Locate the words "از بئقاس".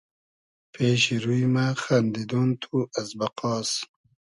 2.99-3.71